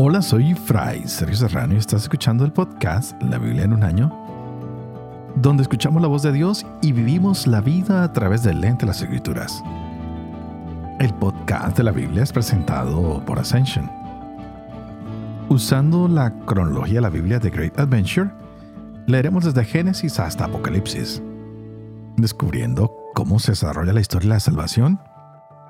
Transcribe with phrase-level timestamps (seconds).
[0.00, 4.16] Hola, soy Fray Sergio Serrano y estás escuchando el podcast La Biblia en un año,
[5.34, 8.92] donde escuchamos la voz de Dios y vivimos la vida a través del lente de
[8.92, 9.60] las escrituras.
[11.00, 13.90] El podcast de la Biblia es presentado por Ascension.
[15.48, 18.30] Usando la cronología de la Biblia de Great Adventure,
[19.08, 21.20] leeremos desde Génesis hasta Apocalipsis,
[22.16, 25.00] descubriendo cómo se desarrolla la historia de la salvación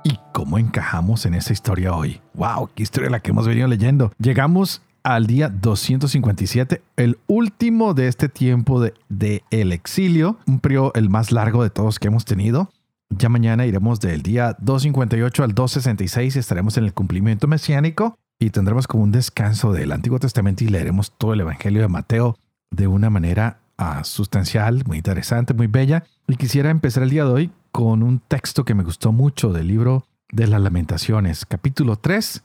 [0.09, 2.21] y cómo encajamos en esa historia hoy.
[2.35, 2.71] ¡Wow!
[2.75, 4.11] ¡Qué historia la que hemos venido leyendo!
[4.19, 10.93] Llegamos al día 257, el último de este tiempo de, de, el exilio, un periodo
[10.95, 12.71] el más largo de todos que hemos tenido.
[13.11, 18.51] Ya mañana iremos del día 258 al 266 y estaremos en el cumplimiento mesiánico y
[18.51, 22.37] tendremos como un descanso del Antiguo Testamento y leeremos todo el Evangelio de Mateo
[22.71, 26.05] de una manera uh, sustancial, muy interesante, muy bella.
[26.27, 29.69] Y quisiera empezar el día de hoy con un texto que me gustó mucho del
[29.69, 32.43] libro de las lamentaciones, capítulo 3,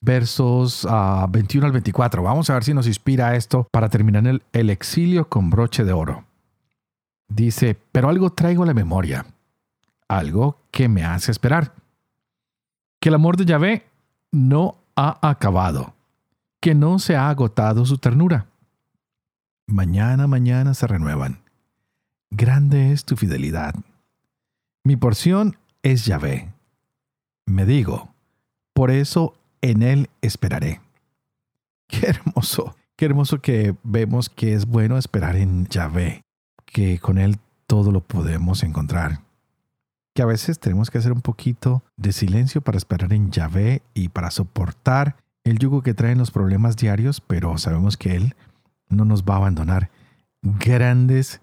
[0.00, 0.86] versos
[1.30, 2.22] 21 ah, al 24.
[2.22, 5.92] Vamos a ver si nos inspira esto para terminar el, el exilio con broche de
[5.92, 6.24] oro.
[7.28, 9.24] Dice, pero algo traigo a la memoria,
[10.08, 11.74] algo que me hace esperar.
[13.00, 13.86] Que el amor de Yahvé
[14.32, 15.94] no ha acabado,
[16.60, 18.46] que no se ha agotado su ternura.
[19.70, 21.42] Mañana, mañana se renuevan.
[22.32, 23.72] Grande es tu fidelidad.
[24.82, 26.52] Mi porción es Yahvé.
[27.46, 28.12] Me digo,
[28.74, 30.80] por eso en Él esperaré.
[31.86, 36.22] Qué hermoso, qué hermoso que vemos que es bueno esperar en Yahvé,
[36.64, 39.20] que con Él todo lo podemos encontrar.
[40.14, 44.08] Que a veces tenemos que hacer un poquito de silencio para esperar en Yahvé y
[44.08, 48.34] para soportar el yugo que traen los problemas diarios, pero sabemos que Él
[48.90, 49.90] no nos va a abandonar.
[50.42, 51.40] Grandes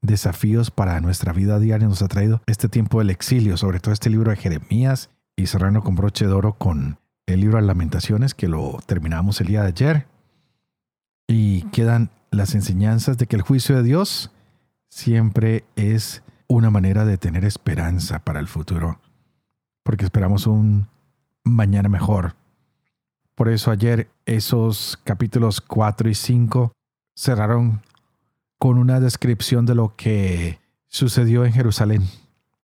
[0.00, 4.10] desafíos para nuestra vida diaria nos ha traído este tiempo del exilio, sobre todo este
[4.10, 8.48] libro de Jeremías y cerrando con broche de oro con el libro de Lamentaciones que
[8.48, 10.06] lo terminamos el día de ayer.
[11.26, 14.30] Y quedan las enseñanzas de que el juicio de Dios
[14.90, 19.00] siempre es una manera de tener esperanza para el futuro,
[19.82, 20.88] porque esperamos un
[21.42, 22.36] mañana mejor.
[23.34, 26.72] Por eso ayer esos capítulos 4 y 5
[27.14, 27.82] cerraron
[28.58, 32.08] con una descripción de lo que sucedió en Jerusalén,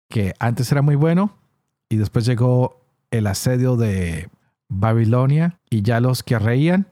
[0.09, 1.37] que antes era muy bueno
[1.89, 2.81] y después llegó
[3.11, 4.29] el asedio de
[4.69, 6.87] Babilonia y ya los que reían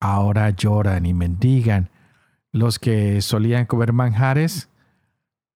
[0.00, 1.88] ahora lloran y mendigan.
[2.52, 4.68] Los que solían comer manjares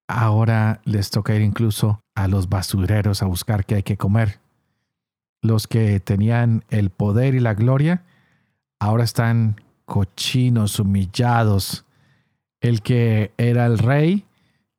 [0.08, 4.40] ahora les toca ir incluso a los basureros a buscar qué hay que comer.
[5.42, 8.04] Los que tenían el poder y la gloria
[8.78, 11.86] ahora están cochinos, humillados,
[12.60, 14.26] el que era el rey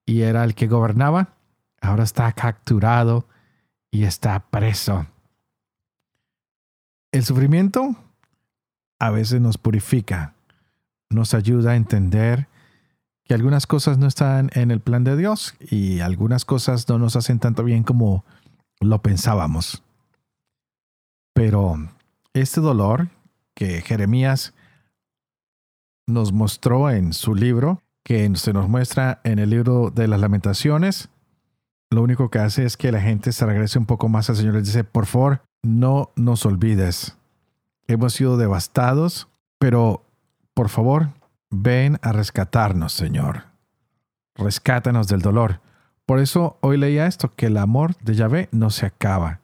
[0.05, 1.33] y era el que gobernaba,
[1.81, 3.25] ahora está capturado
[3.89, 5.07] y está preso.
[7.11, 7.95] El sufrimiento
[8.99, 10.33] a veces nos purifica,
[11.09, 12.47] nos ayuda a entender
[13.23, 17.15] que algunas cosas no están en el plan de Dios y algunas cosas no nos
[17.15, 18.23] hacen tanto bien como
[18.79, 19.83] lo pensábamos.
[21.33, 21.89] Pero
[22.33, 23.09] este dolor
[23.53, 24.53] que Jeremías
[26.07, 31.09] nos mostró en su libro, que se nos muestra en el libro de las lamentaciones,
[31.89, 34.55] lo único que hace es que la gente se regrese un poco más al Señor.
[34.55, 37.17] Les dice, por favor, no nos olvides.
[37.87, 40.03] Hemos sido devastados, pero
[40.53, 41.09] por favor,
[41.49, 43.45] ven a rescatarnos, Señor.
[44.35, 45.61] Rescátanos del dolor.
[46.05, 49.39] Por eso hoy leía esto, que el amor de Yahvé no se acaba,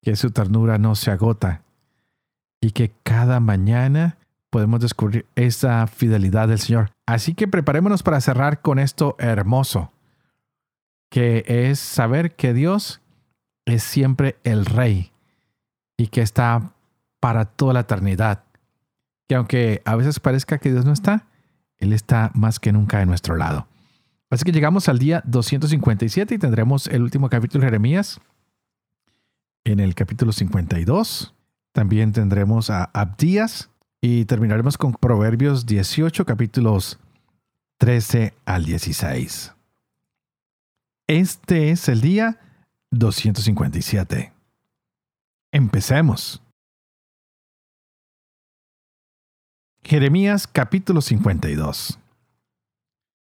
[0.00, 1.62] que su ternura no se agota
[2.60, 4.16] y que cada mañana
[4.52, 6.90] podemos descubrir esa fidelidad del Señor.
[7.06, 9.90] Así que preparémonos para cerrar con esto hermoso,
[11.10, 13.00] que es saber que Dios
[13.64, 15.10] es siempre el Rey
[15.96, 16.74] y que está
[17.18, 18.44] para toda la eternidad.
[19.26, 21.24] Que aunque a veces parezca que Dios no está,
[21.78, 23.66] Él está más que nunca de nuestro lado.
[24.28, 28.20] Así que llegamos al día 257 y tendremos el último capítulo de Jeremías.
[29.64, 31.34] En el capítulo 52
[31.72, 33.71] también tendremos a Abdías
[34.04, 36.98] y terminaremos con Proverbios 18, capítulos
[37.78, 39.54] 13 al 16.
[41.06, 42.40] Este es el día
[42.90, 44.32] 257.
[45.52, 46.42] Empecemos.
[49.84, 51.98] Jeremías capítulo 52.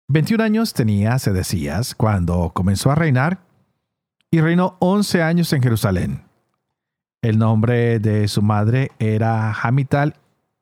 [0.07, 3.39] 21 años tenía Sedecías cuando comenzó a reinar
[4.31, 6.23] y reinó 11 años en Jerusalén.
[7.21, 10.15] El nombre de su madre era Hamital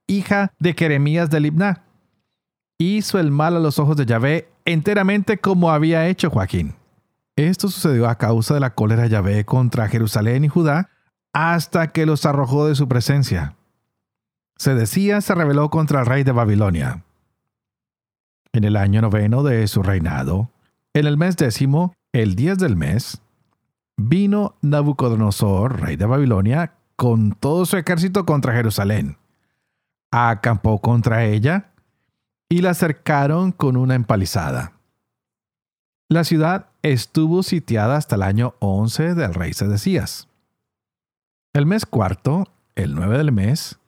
[0.08, 1.84] hija de Jeremías de Libna.
[2.78, 6.76] Hizo el mal a los ojos de Yahvé enteramente como había hecho Joaquín.
[7.36, 10.90] Esto sucedió a causa de la cólera de Yahvé contra Jerusalén y Judá
[11.34, 13.56] hasta que los arrojó de su presencia.
[14.58, 17.04] Sedecías se rebeló contra el rey de Babilonia.
[18.52, 20.52] En el año noveno de su reinado,
[20.94, 23.20] en el mes décimo, el diez del mes,
[23.98, 29.18] vino Nabucodonosor, rey de Babilonia, con todo su ejército contra Jerusalén.
[30.16, 31.72] Acampó contra ella
[32.48, 34.74] y la cercaron con una empalizada.
[36.08, 40.28] La ciudad estuvo sitiada hasta el año 11 del rey Sedecías.
[41.52, 43.80] El mes cuarto, el 9 del mes,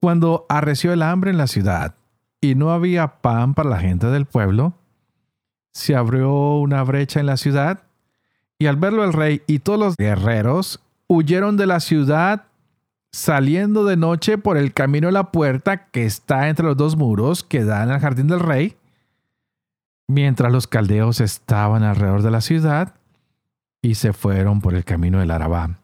[0.00, 1.96] cuando arreció el hambre en la ciudad
[2.40, 4.72] y no había pan para la gente del pueblo,
[5.74, 7.82] se abrió una brecha en la ciudad
[8.58, 12.46] y al verlo el rey y todos los guerreros huyeron de la ciudad
[13.12, 17.44] saliendo de noche por el camino de la puerta que está entre los dos muros
[17.44, 18.76] que dan al jardín del rey,
[20.08, 22.94] mientras los caldeos estaban alrededor de la ciudad
[23.82, 25.78] y se fueron por el camino del Arabá.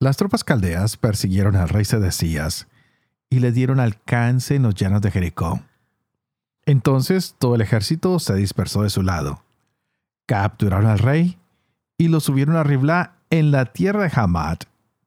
[0.00, 2.66] Las tropas caldeas persiguieron al rey Sedecías
[3.30, 5.62] y le dieron alcance en los llanos de Jericó.
[6.66, 9.42] Entonces todo el ejército se dispersó de su lado.
[10.26, 11.38] Capturaron al rey
[11.98, 14.58] y lo subieron a Riblá en la tierra de Hamad,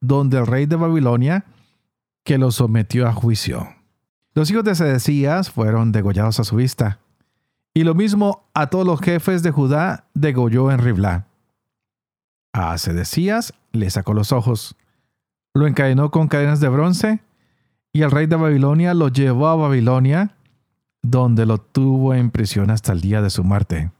[0.07, 1.45] donde el rey de Babilonia,
[2.23, 3.67] que lo sometió a juicio.
[4.33, 6.99] Los hijos de Sedecías fueron degollados a su vista,
[7.73, 11.27] y lo mismo a todos los jefes de Judá degolló en Riblá.
[12.53, 14.75] A Sedecías le sacó los ojos,
[15.53, 17.21] lo encadenó con cadenas de bronce,
[17.93, 20.35] y el rey de Babilonia lo llevó a Babilonia,
[21.01, 23.91] donde lo tuvo en prisión hasta el día de su muerte.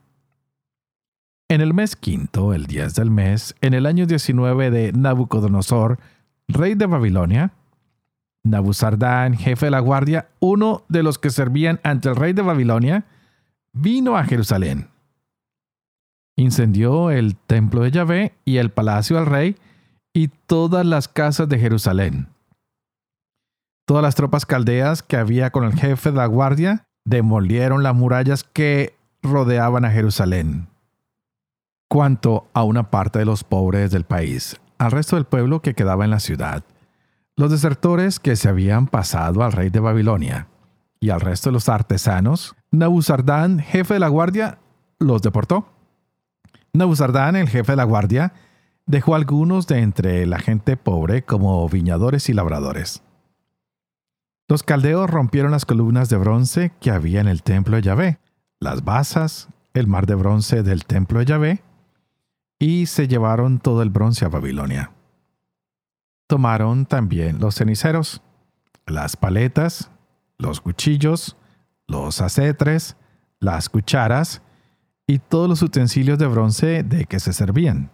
[1.48, 6.00] En el mes quinto, el 10 del mes, en el año 19 de Nabucodonosor,
[6.48, 7.52] rey de Babilonia,
[8.42, 13.04] Nabuzardán, jefe de la guardia, uno de los que servían ante el rey de Babilonia,
[13.72, 14.88] vino a Jerusalén.
[16.34, 19.56] Incendió el templo de Yahvé y el palacio del rey
[20.12, 22.26] y todas las casas de Jerusalén.
[23.86, 28.42] Todas las tropas caldeas que había con el jefe de la guardia demolieron las murallas
[28.42, 30.66] que rodeaban a Jerusalén
[31.88, 36.04] cuanto a una parte de los pobres del país, al resto del pueblo que quedaba
[36.04, 36.64] en la ciudad,
[37.36, 40.48] los desertores que se habían pasado al rey de Babilonia,
[41.00, 44.58] y al resto de los artesanos, Nabuzardán, jefe de la guardia,
[44.98, 45.68] los deportó.
[46.72, 48.32] Nabuzardán, el jefe de la guardia,
[48.86, 53.02] dejó algunos de entre la gente pobre como viñadores y labradores.
[54.48, 58.18] Los caldeos rompieron las columnas de bronce que había en el templo de Yahvé,
[58.60, 61.62] las basas, el mar de bronce del templo de Yahvé,
[62.58, 64.92] y se llevaron todo el bronce a Babilonia.
[66.26, 68.22] Tomaron también los ceniceros,
[68.86, 69.90] las paletas,
[70.38, 71.36] los cuchillos,
[71.86, 72.96] los acetres,
[73.38, 74.42] las cucharas
[75.06, 77.90] y todos los utensilios de bronce de que se servían.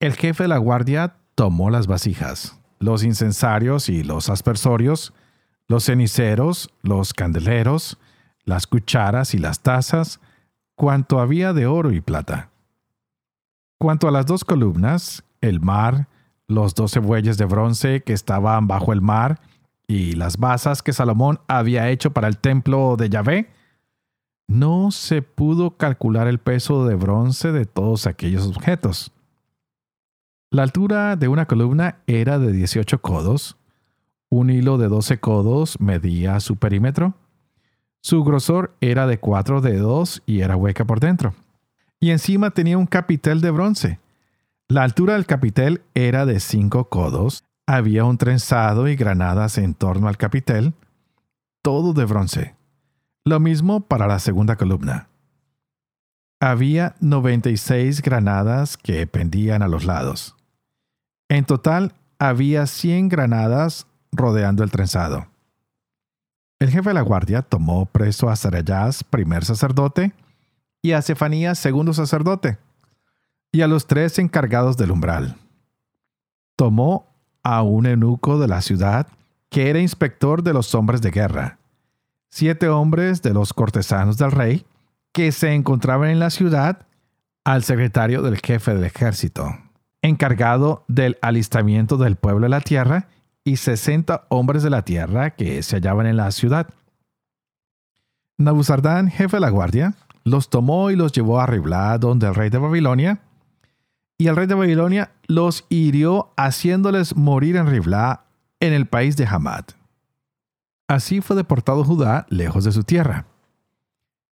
[0.00, 5.12] El jefe de la guardia tomó las vasijas, los incensarios y los aspersorios,
[5.68, 7.98] los ceniceros, los candeleros,
[8.44, 10.20] las cucharas y las tazas,
[10.74, 12.50] cuanto había de oro y plata.
[13.78, 16.08] Cuanto a las dos columnas, el mar,
[16.48, 19.40] los doce bueyes de bronce que estaban bajo el mar
[19.86, 23.50] y las basas que Salomón había hecho para el templo de Yahvé,
[24.48, 29.12] no se pudo calcular el peso de bronce de todos aquellos objetos.
[30.50, 33.58] La altura de una columna era de 18 codos,
[34.30, 37.14] un hilo de 12 codos medía su perímetro,
[38.00, 41.34] su grosor era de cuatro dedos y era hueca por dentro
[42.00, 44.00] y encima tenía un capitel de bronce.
[44.68, 50.08] La altura del capitel era de cinco codos, había un trenzado y granadas en torno
[50.08, 50.74] al capitel,
[51.62, 52.54] todo de bronce.
[53.24, 55.08] Lo mismo para la segunda columna.
[56.40, 60.36] Había 96 granadas que pendían a los lados.
[61.28, 65.26] En total había 100 granadas rodeando el trenzado.
[66.58, 70.12] El jefe de la guardia tomó preso a Sarayás, primer sacerdote,
[70.86, 72.58] y a Cefanías, segundo sacerdote,
[73.50, 75.34] y a los tres encargados del umbral.
[76.54, 77.08] Tomó
[77.42, 79.08] a un eunuco de la ciudad,
[79.50, 81.58] que era inspector de los hombres de guerra,
[82.30, 84.64] siete hombres de los cortesanos del rey,
[85.12, 86.86] que se encontraban en la ciudad,
[87.42, 89.56] al secretario del jefe del ejército,
[90.02, 93.08] encargado del alistamiento del pueblo de la tierra,
[93.42, 96.68] y sesenta hombres de la tierra que se hallaban en la ciudad.
[98.38, 99.94] Nabuzardán, jefe de la guardia,
[100.26, 103.20] los tomó y los llevó a Riblá, donde el rey de Babilonia,
[104.18, 108.24] y el rey de Babilonia los hirió haciéndoles morir en Riblá,
[108.58, 109.66] en el país de Hamad.
[110.88, 113.26] Así fue deportado Judá lejos de su tierra.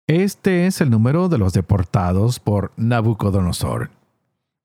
[0.09, 3.91] Este es el número de los deportados por Nabucodonosor.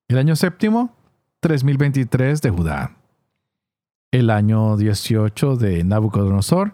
[0.08, 0.96] El año séptimo,
[1.42, 2.98] 3023 de Judá.
[4.10, 6.74] El año 18 de Nabucodonosor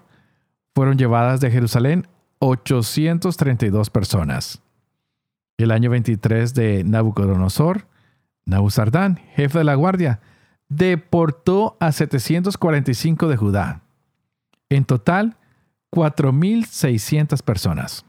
[0.73, 2.07] fueron llevadas de Jerusalén
[2.39, 4.61] 832 personas.
[5.57, 7.87] El año 23 de Nabucodonosor,
[8.45, 10.19] Nabuzardán, jefe de la guardia,
[10.69, 13.81] deportó a 745 de Judá.
[14.69, 15.37] En total,
[15.91, 18.05] 4.600 personas.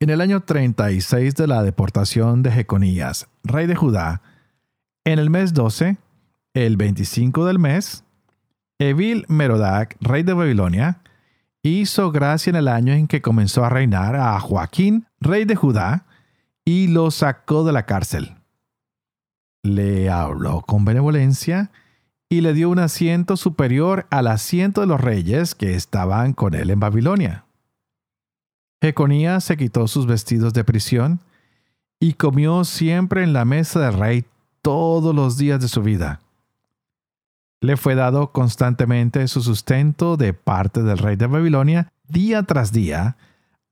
[0.00, 4.22] En el año 36 de la deportación de Jeconías, rey de Judá,
[5.04, 5.96] en el mes 12,
[6.54, 8.04] el 25 del mes,
[8.78, 11.00] Evil Merodac, rey de Babilonia,
[11.68, 16.06] hizo gracia en el año en que comenzó a reinar a Joaquín, rey de Judá,
[16.64, 18.36] y lo sacó de la cárcel.
[19.62, 21.70] Le habló con benevolencia
[22.28, 26.70] y le dio un asiento superior al asiento de los reyes que estaban con él
[26.70, 27.44] en Babilonia.
[28.82, 31.20] Jeconías se quitó sus vestidos de prisión
[32.00, 34.24] y comió siempre en la mesa del rey
[34.60, 36.20] todos los días de su vida.
[37.60, 43.16] Le fue dado constantemente su sustento de parte del rey de Babilonia día tras día,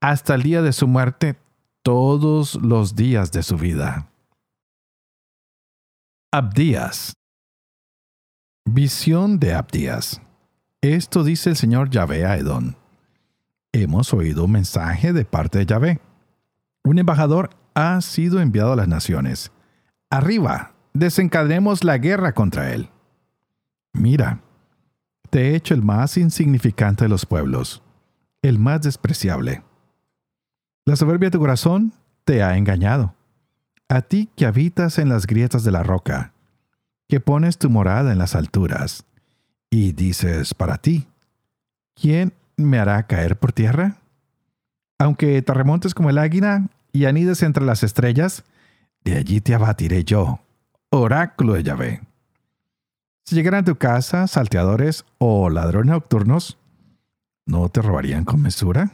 [0.00, 1.36] hasta el día de su muerte,
[1.82, 4.08] todos los días de su vida.
[6.32, 7.14] Abdías
[8.66, 10.22] Visión de Abdías.
[10.80, 12.76] Esto dice el Señor Yahvé a Edón.
[13.72, 16.00] Hemos oído un mensaje de parte de Yahvé.
[16.82, 19.52] Un embajador ha sido enviado a las naciones.
[20.10, 22.88] Arriba, desencadenemos la guerra contra él.
[23.94, 24.40] Mira,
[25.30, 27.82] te he hecho el más insignificante de los pueblos,
[28.42, 29.62] el más despreciable.
[30.84, 31.92] La soberbia de tu corazón
[32.24, 33.14] te ha engañado.
[33.88, 36.32] A ti que habitas en las grietas de la roca,
[37.08, 39.04] que pones tu morada en las alturas,
[39.70, 41.06] y dices para ti,
[41.94, 43.98] ¿quién me hará caer por tierra?
[44.98, 48.44] Aunque te remontes como el águila y anides entre las estrellas,
[49.04, 50.40] de allí te abatiré yo,
[50.90, 52.13] oráculo de Yahvé.
[53.24, 56.58] Si llegaran a tu casa salteadores o ladrones nocturnos,
[57.46, 58.92] ¿no te robarían con mesura?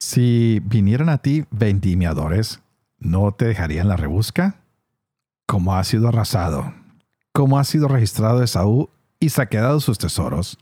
[0.00, 2.62] Si vinieran a ti vendimiadores,
[2.98, 4.56] ¿no te dejarían la rebusca?
[5.46, 6.72] Como ha sido arrasado,
[7.32, 8.88] como ha sido registrado Esaú
[9.20, 10.58] y saqueado sus tesoros.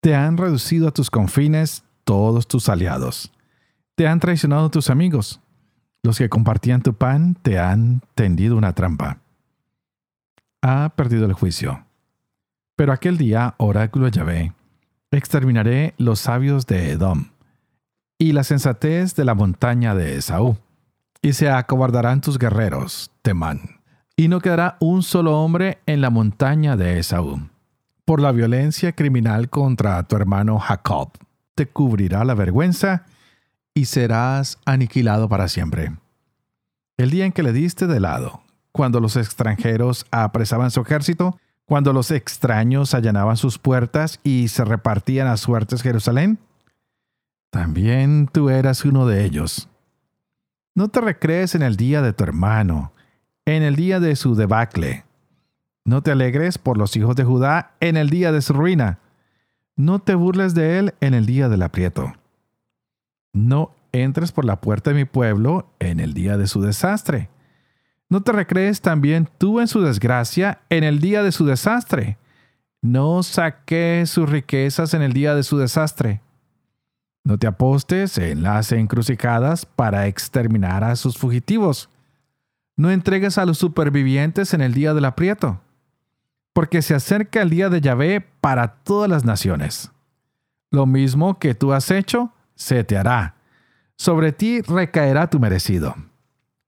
[0.00, 3.32] Te han reducido a tus confines todos tus aliados.
[3.94, 5.40] Te han traicionado tus amigos.
[6.02, 9.23] Los que compartían tu pan te han tendido una trampa.
[10.66, 11.84] Ha perdido el juicio.
[12.74, 14.54] Pero aquel día, oráculo Yahvé,
[15.10, 17.26] exterminaré los sabios de Edom
[18.18, 20.56] y la sensatez de la montaña de Esaú.
[21.20, 23.84] Y se acobardarán tus guerreros, Temán
[24.16, 27.48] y no quedará un solo hombre en la montaña de Esaú.
[28.04, 31.10] Por la violencia criminal contra tu hermano Jacob,
[31.54, 33.04] te cubrirá la vergüenza
[33.74, 35.92] y serás aniquilado para siempre.
[36.96, 38.43] El día en que le diste de lado,
[38.74, 45.28] cuando los extranjeros apresaban su ejército, cuando los extraños allanaban sus puertas y se repartían
[45.28, 46.40] a suertes Jerusalén,
[47.50, 49.68] también tú eras uno de ellos.
[50.74, 52.92] No te recrees en el día de tu hermano,
[53.44, 55.04] en el día de su debacle.
[55.84, 58.98] No te alegres por los hijos de Judá en el día de su ruina.
[59.76, 62.12] No te burles de él en el día del aprieto.
[63.32, 67.30] No entres por la puerta de mi pueblo en el día de su desastre.
[68.14, 72.16] No te recrees también tú en su desgracia en el día de su desastre.
[72.80, 76.20] No saques sus riquezas en el día de su desastre.
[77.24, 81.90] No te apostes en las encrucijadas para exterminar a sus fugitivos.
[82.76, 85.60] No entregues a los supervivientes en el día del aprieto,
[86.52, 89.90] porque se acerca el día de Yahvé para todas las naciones.
[90.70, 93.34] Lo mismo que tú has hecho, se te hará.
[93.96, 95.96] Sobre ti recaerá tu merecido.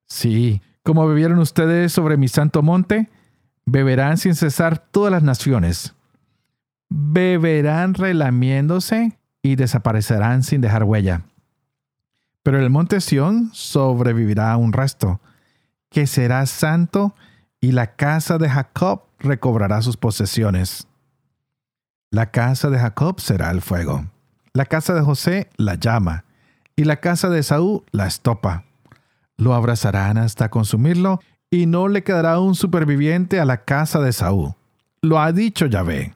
[0.09, 3.11] Sí, como bebieron ustedes sobre mi santo monte,
[3.65, 5.97] beberán sin cesar todas las naciones.
[6.89, 11.23] Beberán relamiéndose y desaparecerán sin dejar huella.
[12.45, 15.21] Pero el monte Sión sobrevivirá un resto
[15.91, 17.17] que será santo
[17.61, 20.87] y la casa de Jacob recobrará sus posesiones.
[22.13, 24.07] La casa de Jacob será el fuego,
[24.53, 26.25] la casa de José la llama,
[26.77, 28.67] y la casa de Saúl la estopa.
[29.37, 34.55] Lo abrazarán hasta consumirlo, y no le quedará un superviviente a la casa de Saúl.
[35.03, 36.15] Lo ha dicho Yahvé.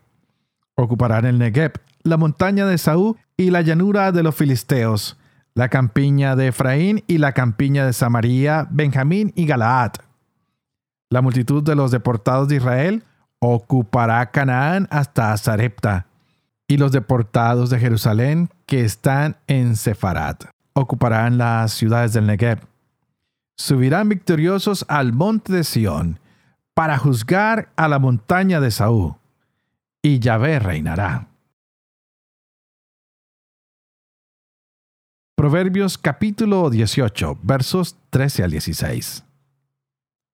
[0.75, 1.73] Ocuparán el Negev,
[2.03, 5.19] la montaña de Saúl y la llanura de los filisteos,
[5.55, 9.93] la campiña de Efraín y la campiña de Samaria, Benjamín y Galaad.
[11.11, 13.05] La multitud de los deportados de Israel
[13.39, 16.07] ocupará Canaán hasta Zarepta,
[16.67, 22.70] y los deportados de Jerusalén que están en Sefarat ocuparán las ciudades del Negev.
[23.61, 26.19] Subirán victoriosos al monte de Sión
[26.73, 29.17] para juzgar a la montaña de Saúl.
[30.01, 31.29] y Yahvé reinará.
[35.37, 39.25] Proverbios capítulo 18, versos 13 al 16.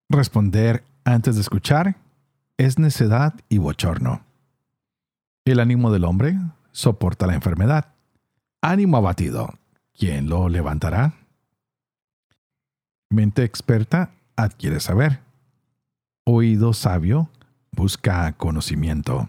[0.08, 1.96] Responder antes de escuchar
[2.58, 4.20] es necedad y bochorno.
[5.44, 6.38] El ánimo del hombre
[6.70, 7.92] soporta la enfermedad.
[8.62, 9.52] Ánimo abatido,
[9.98, 11.25] ¿quién lo levantará?
[13.10, 15.20] Mente experta adquiere saber.
[16.24, 17.30] Oído sabio
[17.70, 19.28] busca conocimiento.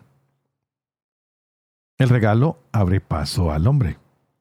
[1.99, 3.97] El regalo abre paso al hombre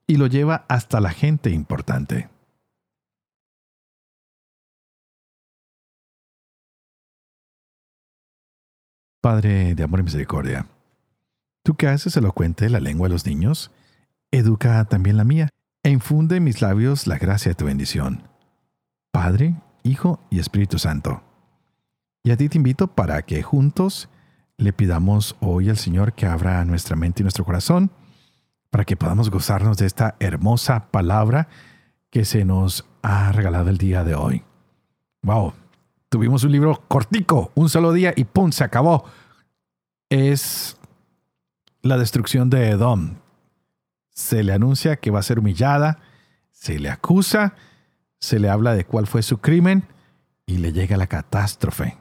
[0.07, 2.31] y lo lleva hasta la gente importante.
[9.23, 10.67] Padre de amor y misericordia,
[11.65, 13.73] tú que haces elocuente la lengua de los niños,
[14.31, 15.49] educa también la mía
[15.83, 18.36] e infunde en mis labios la gracia de tu bendición.
[19.17, 21.23] Padre, Hijo y Espíritu Santo.
[22.23, 24.11] Y a ti te invito para que juntos
[24.59, 27.91] le pidamos hoy al Señor que abra nuestra mente y nuestro corazón
[28.69, 31.49] para que podamos gozarnos de esta hermosa palabra
[32.11, 34.45] que se nos ha regalado el día de hoy.
[35.23, 35.55] Wow,
[36.11, 38.53] tuvimos un libro cortico, un solo día y ¡pum!
[38.53, 39.07] se acabó.
[40.11, 40.77] Es
[41.81, 43.15] la destrucción de Edom.
[44.11, 46.01] Se le anuncia que va a ser humillada,
[46.51, 47.55] se le acusa,
[48.21, 49.87] se le habla de cuál fue su crimen
[50.47, 51.99] y le llega la catástrofe.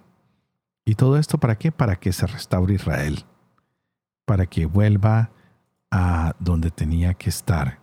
[0.86, 1.72] ¿Y todo esto para qué?
[1.72, 3.26] Para que se restaure Israel,
[4.26, 5.32] para que vuelva
[5.92, 7.80] a donde tenía que estar.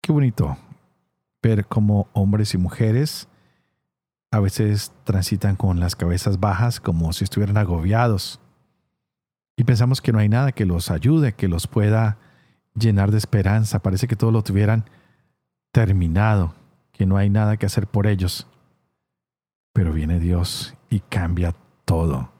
[0.00, 0.56] Qué bonito
[1.42, 3.28] ver cómo hombres y mujeres
[4.30, 8.40] a veces transitan con las cabezas bajas como si estuvieran agobiados.
[9.56, 12.18] Y pensamos que no hay nada que los ayude, que los pueda
[12.74, 13.80] llenar de esperanza.
[13.80, 14.84] Parece que todo lo tuvieran
[15.72, 16.54] terminado,
[16.92, 18.46] que no hay nada que hacer por ellos.
[19.72, 22.30] Pero viene Dios y cambia todo.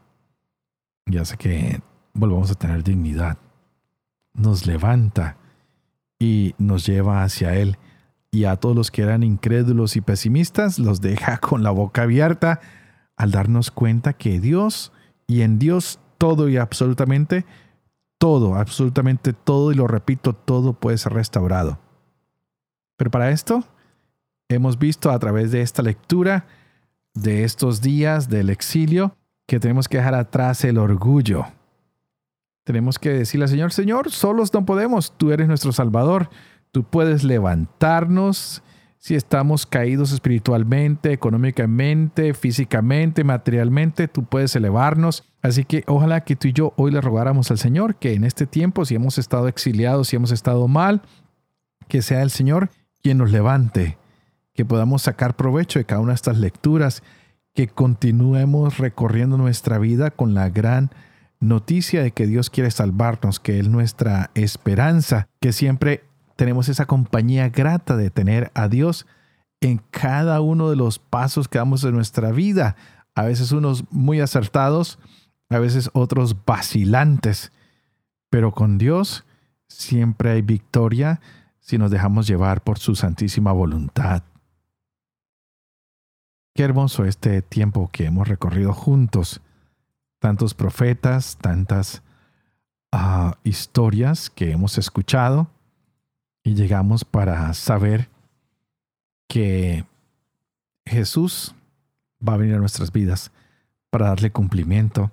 [1.06, 1.80] Y hace que
[2.12, 3.38] volvamos a tener dignidad.
[4.34, 5.36] Nos levanta
[6.18, 7.78] y nos lleva hacia Él.
[8.30, 12.60] Y a todos los que eran incrédulos y pesimistas los deja con la boca abierta
[13.16, 14.92] al darnos cuenta que Dios
[15.26, 17.46] y en Dios todo y absolutamente
[18.18, 21.78] todo, absolutamente todo, y lo repito, todo puede ser restaurado.
[22.98, 23.64] Pero para esto
[24.50, 26.46] hemos visto a través de esta lectura
[27.14, 31.46] de estos días del exilio que tenemos que dejar atrás el orgullo.
[32.64, 36.28] Tenemos que decirle al Señor, Señor, solos no podemos, tú eres nuestro Salvador,
[36.70, 38.62] tú puedes levantarnos
[38.98, 45.24] si estamos caídos espiritualmente, económicamente, físicamente, materialmente, tú puedes elevarnos.
[45.40, 48.44] Así que ojalá que tú y yo hoy le rogáramos al Señor que en este
[48.44, 51.00] tiempo, si hemos estado exiliados, si hemos estado mal,
[51.86, 52.70] que sea el Señor
[53.02, 53.98] quien nos levante,
[54.54, 57.02] que podamos sacar provecho de cada una de estas lecturas,
[57.54, 60.90] que continuemos recorriendo nuestra vida con la gran
[61.40, 66.04] noticia de que Dios quiere salvarnos, que es nuestra esperanza, que siempre
[66.36, 69.06] tenemos esa compañía grata de tener a Dios
[69.60, 72.76] en cada uno de los pasos que damos en nuestra vida,
[73.14, 74.98] a veces unos muy acertados,
[75.48, 77.50] a veces otros vacilantes,
[78.30, 79.24] pero con Dios
[79.66, 81.20] siempre hay victoria
[81.68, 84.22] si nos dejamos llevar por su santísima voluntad.
[86.54, 89.42] Qué hermoso este tiempo que hemos recorrido juntos.
[90.18, 92.02] Tantos profetas, tantas
[92.90, 95.50] ah, historias que hemos escuchado
[96.42, 98.08] y llegamos para saber
[99.28, 99.84] que
[100.86, 101.54] Jesús
[102.26, 103.30] va a venir a nuestras vidas
[103.90, 105.12] para darle cumplimiento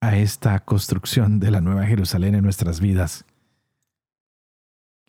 [0.00, 3.24] a esta construcción de la Nueva Jerusalén en nuestras vidas.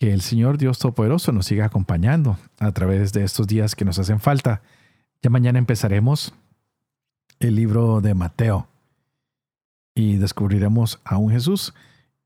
[0.04, 4.00] Que el Señor Dios Todopoderoso nos siga acompañando a través de estos días que nos
[4.00, 4.62] hacen falta
[5.22, 6.34] ya mañana empezaremos
[7.40, 8.68] el libro de Mateo
[9.96, 11.74] y descubriremos a un Jesús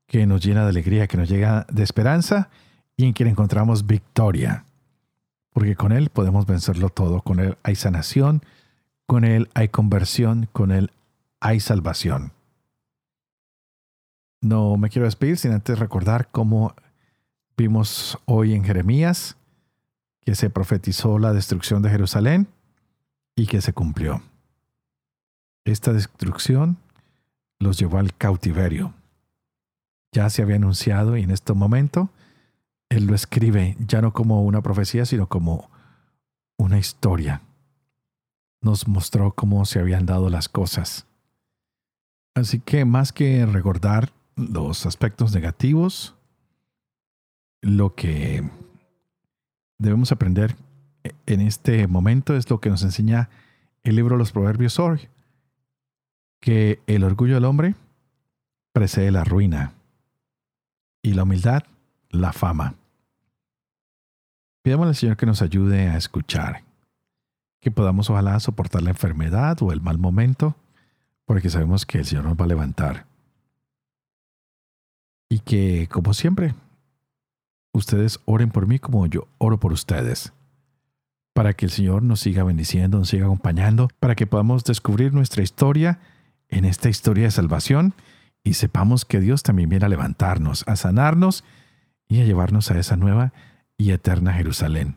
[0.08, 2.50] que nos llena de alegría, que nos llega de esperanza
[2.96, 4.64] y en quien encontramos victoria.
[5.52, 8.42] Porque con Él podemos vencerlo todo, con Él hay sanación,
[9.06, 10.90] con Él hay conversión, con Él
[11.38, 12.32] hay salvación.
[14.40, 16.74] No me quiero despedir sin antes recordar cómo
[17.58, 19.36] vimos hoy en Jeremías
[20.20, 22.46] que se profetizó la destrucción de Jerusalén
[23.34, 24.22] y que se cumplió.
[25.64, 26.78] Esta destrucción
[27.58, 28.94] los llevó al cautiverio.
[30.12, 32.10] Ya se había anunciado y en este momento
[32.90, 35.68] él lo escribe ya no como una profecía, sino como
[36.58, 37.42] una historia.
[38.62, 41.06] Nos mostró cómo se habían dado las cosas.
[42.34, 46.17] Así que más que recordar los aspectos negativos,
[47.60, 48.48] lo que
[49.78, 50.56] debemos aprender
[51.26, 53.30] en este momento es lo que nos enseña
[53.82, 55.08] el libro de los Proverbios hoy,
[56.40, 57.74] que el orgullo del hombre
[58.72, 59.72] precede la ruina
[61.02, 61.64] y la humildad
[62.10, 62.74] la fama.
[64.62, 66.62] Pidamos al Señor que nos ayude a escuchar,
[67.60, 70.56] que podamos ojalá soportar la enfermedad o el mal momento,
[71.24, 73.06] porque sabemos que el Señor nos va a levantar.
[75.30, 76.54] Y que, como siempre,
[77.72, 80.32] ustedes oren por mí como yo oro por ustedes,
[81.34, 85.42] para que el Señor nos siga bendiciendo, nos siga acompañando, para que podamos descubrir nuestra
[85.42, 86.00] historia
[86.48, 87.94] en esta historia de salvación
[88.42, 91.44] y sepamos que Dios también viene a levantarnos, a sanarnos
[92.08, 93.32] y a llevarnos a esa nueva
[93.76, 94.96] y eterna Jerusalén.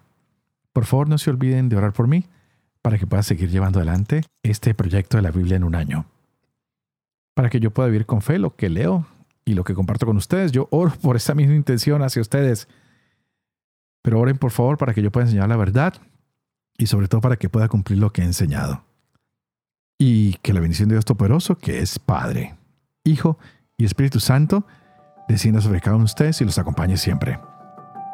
[0.73, 2.25] Por favor, no se olviden de orar por mí
[2.81, 6.05] para que pueda seguir llevando adelante este proyecto de la Biblia en un año.
[7.33, 9.05] Para que yo pueda vivir con fe lo que leo
[9.45, 10.51] y lo que comparto con ustedes.
[10.51, 12.67] Yo oro por esa misma intención hacia ustedes.
[14.01, 15.93] Pero oren por favor para que yo pueda enseñar la verdad
[16.77, 18.83] y sobre todo para que pueda cumplir lo que he enseñado.
[19.99, 22.55] Y que la bendición de Dios Todopoderoso, que es Padre,
[23.03, 23.37] Hijo
[23.77, 24.65] y Espíritu Santo,
[25.27, 27.39] descienda sobre cada uno de ustedes y los acompañe siempre.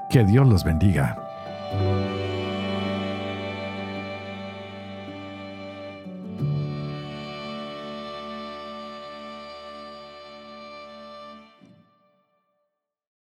[0.10, 1.27] Que Dios los bendiga.